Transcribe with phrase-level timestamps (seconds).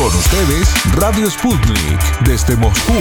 [0.00, 2.94] Con ustedes, Radio Sputnik, desde Moscú.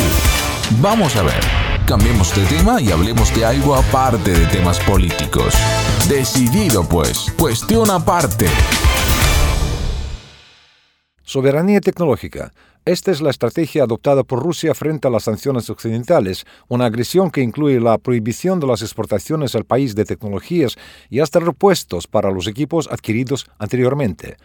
[0.82, 1.40] Vamos a ver,
[1.86, 5.54] cambiemos de tema y hablemos de algo aparte de temas políticos.
[6.10, 8.48] Decidido pues, cuestión aparte.
[11.24, 12.52] Soberanía tecnológica.
[12.84, 17.42] Esta es la estrategia adoptada por Rusia frente a las sanciones occidentales, una agresión que
[17.42, 20.76] incluye la prohibición de las exportaciones al país de tecnologías
[21.10, 24.36] y hasta repuestos para los equipos adquiridos anteriormente.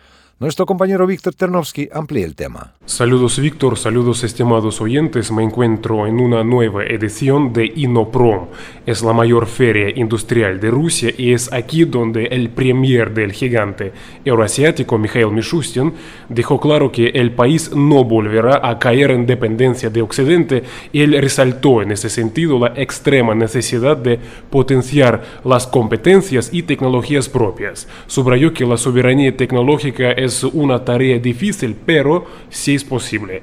[0.41, 2.73] Nuestro compañero Víctor Ternovsky amplía el tema.
[2.87, 5.31] Saludos Víctor, saludos estimados oyentes.
[5.31, 8.49] Me encuentro en una nueva edición de Inoprom.
[8.85, 13.93] Es la mayor feria industrial de Rusia y es aquí donde el premier del gigante
[14.25, 15.93] euroasiático, Mikhail Mishustin,
[16.29, 21.17] dejó claro que el país no volverá a caer en dependencia de Occidente y él
[21.21, 24.19] resaltó en ese sentido la extrema necesidad de
[24.51, 27.87] potenciar las competencias y tecnologías propias.
[28.09, 33.43] Subrayó que la soberanía tecnológica es es una tarea difícil, pero sí es posible.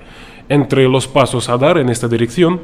[0.49, 2.59] Entre los pasos a dar en esta dirección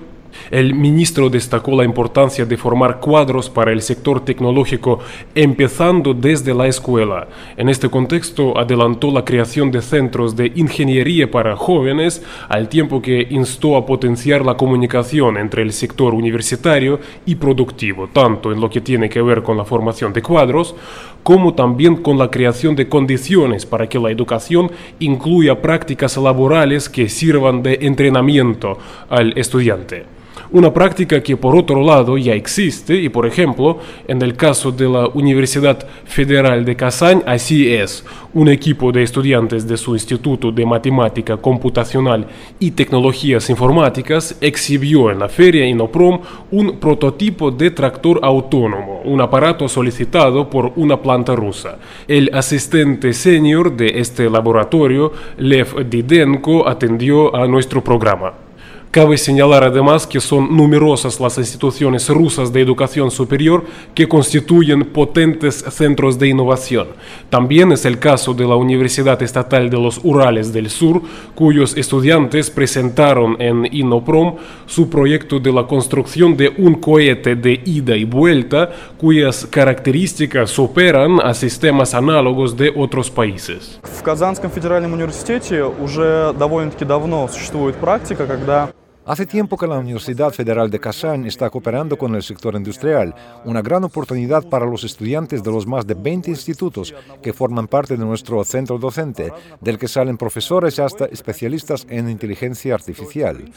[0.52, 5.00] el ministro destacó la importancia de formar cuadros para el sector tecnológico,
[5.36, 7.28] empezando desde la escuela.
[7.58, 13.28] En este contexto, adelantó la creación de centros de ingeniería para jóvenes, al tiempo que
[13.30, 18.82] instó a potenciar la comunicación entre el sector universitario y productivo, tanto en lo que
[18.82, 20.76] tiene que ver con la formación de cuadros,
[21.24, 27.10] como también con la creación de condiciones para que la educación incluya prácticas laborales que
[27.10, 28.78] sirvan de entrenamiento
[29.10, 30.06] al estudiante.
[30.52, 34.88] Una práctica que por otro lado ya existe y por ejemplo en el caso de
[34.88, 38.06] la Universidad Federal de Kazán así es.
[38.34, 42.28] Un equipo de estudiantes de su Instituto de Matemática Computacional
[42.60, 46.20] y Tecnologías Informáticas exhibió en la feria Inoprom
[46.52, 51.78] un prototipo de tractor autónomo, un aparato solicitado por una planta rusa.
[52.08, 58.47] El asistente senior de este laboratorio, Lev Didenko, atendió a nuestro programa.
[58.93, 63.65] Cabe señalar además que son numerosas las instituciones rusas de educación superior
[63.95, 66.89] que constituyen potentes centros de innovación.
[67.31, 71.01] También es el caso de la Universidad Estatal de los Urales del Sur,
[71.35, 74.37] cuyos estudiantes presentaron en Inoprom
[74.67, 78.69] su proyecto de la construcción de un cohete de ida y vuelta
[78.99, 83.81] cuyas características superan a sistemas análogos de otros países.
[83.85, 88.69] В Казанском федеральном университете уже довольно-таки давно существует практика, когда
[89.08, 93.62] Hace tiempo que la Universidad Federal de Kazán está cooperando con el sector industrial, una
[93.62, 98.04] gran oportunidad para los estudiantes de los más de 20 institutos que forman parte de
[98.04, 99.32] nuestro centro docente,
[99.62, 103.50] del que salen profesores hasta especialistas en inteligencia artificial.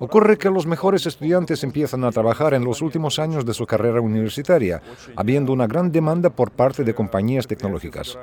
[0.00, 4.00] Ocurre que los mejores estudiantes empiezan a trabajar en los últimos años de su carrera
[4.00, 4.82] universitaria,
[5.14, 8.18] habiendo una gran demanda por parte de compañías tecnológicas.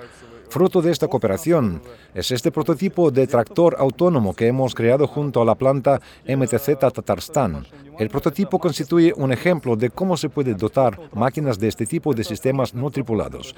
[0.50, 1.82] Fruto de esta cooperación
[2.14, 7.66] es este prototipo de tractor autónomo que hemos creado junto a la planta MTZ Tatarstan.
[8.00, 12.24] El prototipo constituye un ejemplo de cómo se puede dotar máquinas de este tipo de
[12.24, 13.56] sistemas no tripulados.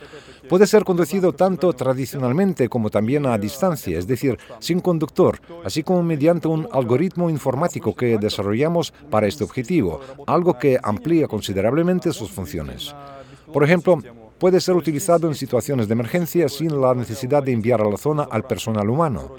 [0.47, 6.01] Puede ser conducido tanto tradicionalmente como también a distancia, es decir, sin conductor, así como
[6.01, 12.95] mediante un algoritmo informático que desarrollamos para este objetivo, algo que amplía considerablemente sus funciones.
[13.51, 13.99] Por ejemplo,
[14.39, 18.23] puede ser utilizado en situaciones de emergencia sin la necesidad de enviar a la zona
[18.23, 19.31] al personal humano.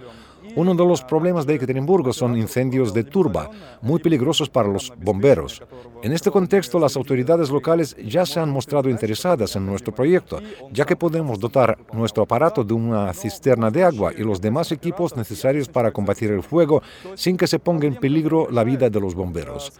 [0.57, 3.51] Uno de los problemas de Ekaterimburgo son incendios de turba,
[3.83, 5.63] muy peligrosos para los bomberos.
[6.03, 10.41] En este contexto, las autoridades locales ya se han mostrado interesadas en nuestro proyecto,
[10.73, 15.17] ya que podemos dotar nuestro aparato de una cisterna de agua y los demás equipos
[15.17, 16.83] necesarios para combatir el fuego
[17.15, 19.73] sin que se ponga en peligro la vida de los bomberos.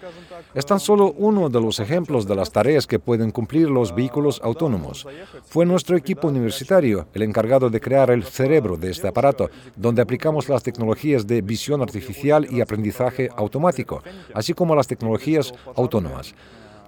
[0.55, 4.41] Es tan solo uno de los ejemplos de las tareas que pueden cumplir los vehículos
[4.43, 5.07] autónomos.
[5.45, 10.49] Fue nuestro equipo universitario el encargado de crear el cerebro de este aparato, donde aplicamos
[10.61, 14.03] las tecnologías de visión artificial y aprendizaje automático,
[14.35, 16.35] así como las tecnologías autónomas.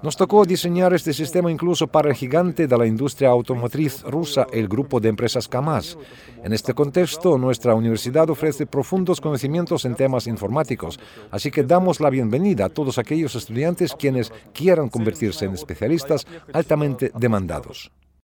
[0.03, 4.69] Nos tocó diseñar este sistema incluso para el gigante de la industria automotriz rusa, el
[4.69, 5.97] grupo de empresas KAMAZ.
[6.45, 12.11] En este contexto, nuestra universidad ofrece profundos conocimientos en temas informáticos, así que damos la
[12.11, 17.91] bienvenida a todos aquellos estudiantes quienes quieran convertirse en especialistas altamente demandados.